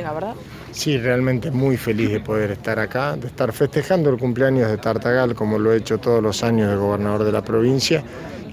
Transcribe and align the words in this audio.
entrega, 0.00 0.12
¿verdad? 0.12 0.34
Sí, 0.72 0.98
realmente 0.98 1.50
muy 1.50 1.76
feliz 1.76 2.10
de 2.10 2.20
poder 2.20 2.52
estar 2.52 2.78
acá, 2.78 3.16
de 3.16 3.26
estar 3.26 3.52
festejando 3.52 4.10
el 4.10 4.18
cumpleaños 4.18 4.70
de 4.70 4.78
Tartagal 4.78 5.34
como 5.34 5.58
lo 5.58 5.72
he 5.72 5.76
hecho 5.76 5.98
todos 5.98 6.22
los 6.22 6.42
años 6.42 6.70
de 6.70 6.76
gobernador 6.76 7.24
de 7.24 7.32
la 7.32 7.42
provincia 7.42 8.02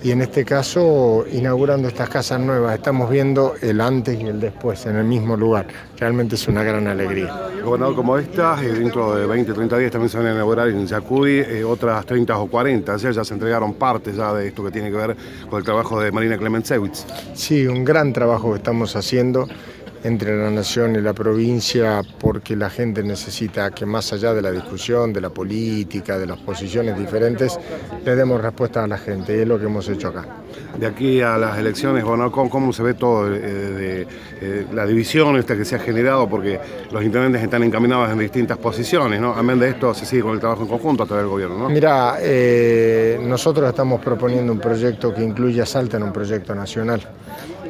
y 0.04 0.12
en 0.12 0.22
este 0.22 0.46
caso 0.46 1.26
inaugurando 1.32 1.88
estas 1.88 2.10
casas 2.10 2.40
nuevas. 2.40 2.76
Estamos 2.76 3.10
viendo 3.10 3.56
el 3.62 3.82
antes 3.82 4.20
y 4.20 4.26
el 4.26 4.40
después 4.40 4.86
en 4.86 4.96
el 4.96 5.06
mismo 5.06 5.36
lugar. 5.36 5.68
Realmente 5.98 6.36
es 6.36 6.48
una 6.48 6.64
gran 6.64 6.88
alegría. 6.88 7.50
Gobernador, 7.64 7.96
como 7.96 8.18
esta, 8.18 8.64
eh, 8.64 8.70
dentro 8.70 9.16
de 9.16 9.26
20, 9.26 9.54
30 9.54 9.78
días 9.78 9.92
también 9.92 10.10
se 10.10 10.18
van 10.18 10.28
a 10.28 10.34
inaugurar 10.34 10.70
en 10.70 10.86
Yacuy 10.86 11.40
eh, 11.40 11.64
otras 11.64 12.06
30 12.06 12.38
o 12.38 12.48
40. 12.48 12.94
O 12.94 13.00
sea, 13.00 13.12
ya 13.12 13.24
se 13.24 13.34
entregaron 13.34 13.74
partes 13.74 14.16
ya 14.16 14.34
de 14.34 14.48
esto 14.48 14.64
que 14.64 14.72
tiene 14.72 14.92
que 14.92 14.98
ver 14.98 15.18
con 15.50 15.60
el 15.60 15.66
trabajo 15.66 16.00
de 16.00 16.12
Marina 16.12 16.38
Clementsewitz. 16.38 17.06
Sí, 17.34 17.66
un 17.68 17.84
gran 17.84 18.14
trabajo 18.14 18.52
que 18.52 18.58
estamos 18.58 18.96
haciendo 18.96 19.48
entre 20.04 20.38
la 20.38 20.50
nación 20.50 20.96
y 20.96 21.02
la 21.02 21.14
provincia 21.14 22.02
porque 22.20 22.56
la 22.56 22.70
gente 22.70 23.04
necesita 23.04 23.72
que 23.72 23.86
más 23.86 24.14
allá 24.14 24.34
de 24.34 24.42
la 24.42 24.52
discusión, 24.52 25.14
de 25.14 25.22
la 25.22 25.30
política, 25.30 26.18
de 26.18 26.28
las 26.28 26.40
posiciones 26.40 26.98
diferentes, 26.98 27.60
le 28.04 28.16
demos 28.16 28.42
respuesta 28.42 28.84
a 28.84 28.88
la 28.88 28.98
gente 28.98 29.36
y 29.36 29.42
es 29.42 29.48
lo 29.48 29.60
que 29.60 29.66
hemos 29.66 29.88
hecho 29.90 30.10
acá. 30.10 30.26
De 30.78 30.86
aquí 30.86 31.22
a 31.22 31.38
las 31.38 31.58
elecciones, 31.58 32.04
bueno, 32.04 32.32
¿cómo, 32.32 32.50
cómo 32.50 32.72
se 32.72 32.84
ve 32.84 32.94
todo 32.94 33.34
eh, 33.34 33.40
de, 33.40 34.08
eh, 34.42 34.66
la 34.74 34.86
división 34.86 35.36
esta 35.38 35.58
que 35.58 35.66
se 35.66 35.76
ha 35.76 35.80
generado? 35.80 36.30
Porque 36.30 36.60
los 36.92 37.04
intendentes 37.04 37.42
están 37.42 37.64
encaminados 37.64 38.12
en 38.12 38.20
distintas 38.20 38.58
posiciones, 38.58 39.20
¿no? 39.20 39.34
Amén 39.34 39.60
de 39.60 39.70
esto, 39.70 39.94
se 39.94 40.06
sigue 40.06 40.22
con 40.22 40.34
el 40.34 40.40
trabajo 40.40 40.64
en 40.64 40.68
conjunto 40.68 41.04
a 41.04 41.06
través 41.08 41.24
del 41.24 41.32
gobierno, 41.32 41.58
¿no? 41.58 41.70
Mira, 41.70 42.18
eh, 42.22 43.20
nosotros 43.22 43.68
estamos 43.68 44.02
proponiendo 44.02 44.54
un 44.54 44.60
proyecto 44.60 45.14
que 45.14 45.24
incluya 45.24 45.66
Salta 45.66 45.98
en 45.98 46.04
un 46.04 46.14
proyecto 46.14 46.54
nacional. 46.54 47.02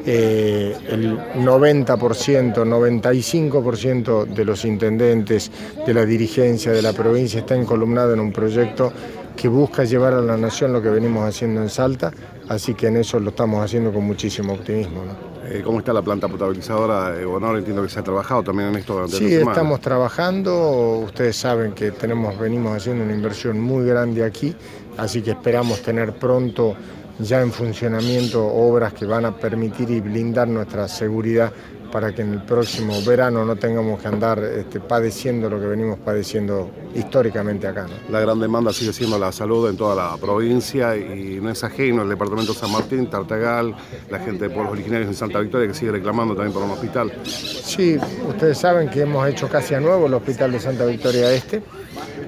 El 0.04 1.18
90%, 1.36 1.96
95% 2.18 4.26
de 4.26 4.44
los 4.44 4.64
intendentes, 4.64 5.52
de 5.86 5.94
la 5.94 6.04
dirigencia 6.04 6.72
de 6.72 6.82
la 6.82 6.92
provincia 6.92 7.38
está 7.40 7.54
encolumnado 7.54 8.12
en 8.12 8.20
un 8.20 8.32
proyecto 8.32 8.92
que 9.36 9.48
busca 9.48 9.84
llevar 9.84 10.14
a 10.14 10.20
la 10.20 10.36
nación 10.36 10.72
lo 10.72 10.82
que 10.82 10.90
venimos 10.90 11.24
haciendo 11.24 11.62
en 11.62 11.68
Salta, 11.68 12.12
así 12.48 12.74
que 12.74 12.88
en 12.88 12.96
eso 12.96 13.20
lo 13.20 13.30
estamos 13.30 13.64
haciendo 13.64 13.92
con 13.92 14.04
muchísimo 14.04 14.54
optimismo. 14.54 15.02
Eh, 15.44 15.62
¿Cómo 15.64 15.78
está 15.78 15.92
la 15.92 16.02
planta 16.02 16.26
potabilizadora? 16.28 17.16
Eh, 17.18 17.24
bueno, 17.24 17.56
entiendo 17.56 17.82
que 17.82 17.88
se 17.88 18.00
ha 18.00 18.02
trabajado 18.02 18.42
también 18.42 18.70
en 18.70 18.76
esto 18.76 18.94
durante 18.94 19.16
Sí, 19.16 19.34
estamos 19.34 19.80
trabajando, 19.80 20.98
ustedes 21.04 21.36
saben 21.36 21.72
que 21.72 21.92
tenemos, 21.92 22.36
venimos 22.38 22.76
haciendo 22.76 23.04
una 23.04 23.14
inversión 23.14 23.60
muy 23.60 23.86
grande 23.86 24.24
aquí, 24.24 24.54
así 24.96 25.22
que 25.22 25.30
esperamos 25.30 25.80
tener 25.82 26.14
pronto 26.14 26.74
ya 27.20 27.40
en 27.40 27.52
funcionamiento 27.52 28.44
obras 28.44 28.92
que 28.92 29.06
van 29.06 29.24
a 29.24 29.36
permitir 29.36 29.90
y 29.90 30.00
blindar 30.00 30.48
nuestra 30.48 30.88
seguridad 30.88 31.52
para 31.90 32.14
que 32.14 32.22
en 32.22 32.32
el 32.34 32.42
próximo 32.42 32.94
verano 33.06 33.44
no 33.44 33.56
tengamos 33.56 34.00
que 34.00 34.08
andar 34.08 34.38
este, 34.38 34.80
padeciendo 34.80 35.48
lo 35.48 35.60
que 35.60 35.66
venimos 35.66 35.98
padeciendo 35.98 36.70
históricamente 36.94 37.66
acá. 37.66 37.86
La 38.10 38.20
gran 38.20 38.40
demanda 38.40 38.72
sigue 38.72 38.92
siendo 38.92 39.18
la 39.18 39.32
salud 39.32 39.68
en 39.68 39.76
toda 39.76 39.94
la 39.94 40.16
provincia 40.16 40.96
y 40.96 41.40
no 41.40 41.50
es 41.50 41.62
ajeno 41.64 42.02
el 42.02 42.08
departamento 42.08 42.52
de 42.52 42.58
San 42.58 42.72
Martín, 42.72 43.08
Tartagal, 43.08 43.74
la 44.10 44.18
gente 44.18 44.44
de 44.44 44.50
pueblos 44.50 44.72
originarios 44.72 45.08
en 45.08 45.14
Santa 45.14 45.40
Victoria 45.40 45.68
que 45.68 45.74
sigue 45.74 45.92
reclamando 45.92 46.34
también 46.34 46.52
por 46.52 46.62
un 46.62 46.70
hospital. 46.70 47.12
Sí, 47.24 47.98
ustedes 48.28 48.58
saben 48.58 48.88
que 48.88 49.02
hemos 49.02 49.26
hecho 49.28 49.48
casi 49.48 49.74
a 49.74 49.80
nuevo 49.80 50.06
el 50.06 50.14
hospital 50.14 50.52
de 50.52 50.60
Santa 50.60 50.84
Victoria 50.84 51.32
Este, 51.32 51.62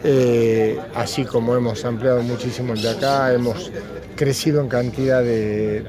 eh, 0.02 0.78
así 0.94 1.24
como 1.24 1.54
hemos 1.54 1.84
ampliado 1.84 2.22
muchísimo 2.22 2.72
el 2.72 2.82
de 2.82 2.90
acá, 2.90 3.32
hemos 3.32 3.70
crecido 4.16 4.60
en 4.60 4.68
cantidad 4.68 5.22
de, 5.22 5.86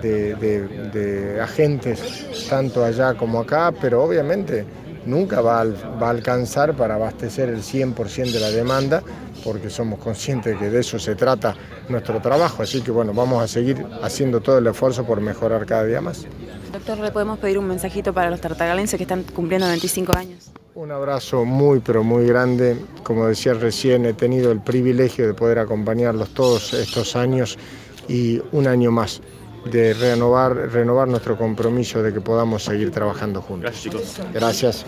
agentes, 1.41 2.47
tanto 2.49 2.83
allá 2.83 3.13
como 3.13 3.39
acá, 3.39 3.73
pero 3.79 4.03
obviamente 4.03 4.65
nunca 5.05 5.41
va 5.41 5.61
a, 5.61 6.09
alcanzar 6.09 6.75
para 6.75 6.95
abastecer 6.95 7.49
el 7.49 7.61
100% 7.61 8.31
de 8.31 8.39
la 8.39 8.49
demanda, 8.49 9.01
porque 9.43 9.69
somos 9.69 9.99
conscientes 9.99 10.57
que 10.57 10.69
de 10.69 10.79
eso 10.79 10.99
se 10.99 11.15
trata 11.15 11.55
nuestro 11.89 12.21
trabajo, 12.21 12.63
así 12.63 12.81
que 12.81 12.91
bueno, 12.91 13.13
vamos 13.13 13.41
a 13.43 13.47
seguir 13.47 13.85
haciendo 14.01 14.41
todo 14.41 14.59
el 14.59 14.67
esfuerzo 14.67 15.05
por 15.05 15.19
mejorar 15.21 15.66
cada 15.66 15.85
día 15.85 16.01
más. 16.01 16.25
Doctor, 16.71 17.00
¿le 17.00 17.11
podemos 17.11 17.39
pedir 17.39 17.57
un 17.57 17.67
mensajito 17.67 18.13
para 18.13 18.29
los 18.29 18.39
tartagalenses 18.39 18.97
que 18.97 19.03
están 19.03 19.23
cumpliendo 19.23 19.67
25 19.67 20.16
años? 20.16 20.51
Un 20.73 20.91
abrazo 20.91 21.43
muy, 21.43 21.79
pero 21.79 22.03
muy 22.03 22.25
grande. 22.25 22.77
Como 23.03 23.27
decía 23.27 23.53
recién, 23.53 24.05
he 24.05 24.13
tenido 24.13 24.51
el 24.51 24.61
privilegio 24.61 25.27
de 25.27 25.33
poder 25.33 25.59
acompañarlos 25.59 26.29
todos 26.29 26.73
estos 26.73 27.15
años 27.17 27.57
y 28.07 28.41
un 28.53 28.67
año 28.67 28.89
más 28.89 29.21
de 29.65 29.93
renovar, 29.93 30.55
renovar 30.71 31.07
nuestro 31.07 31.37
compromiso 31.37 32.01
de 32.01 32.13
que 32.13 32.21
podamos 32.21 32.63
seguir 32.63 32.91
trabajando 32.91 33.41
juntos. 33.41 33.71
Gracias, 33.71 33.83
chicos. 33.83 34.33
Gracias. 34.33 34.85